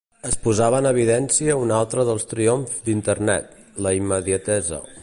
Es 0.27 0.35
posava 0.45 0.79
en 0.83 0.87
evidència 0.91 1.57
un 1.65 1.75
altre 1.81 2.07
dels 2.09 2.27
triomfs 2.33 2.81
d'Internet: 2.89 3.57
la 3.87 3.95
immediatesa. 4.03 4.87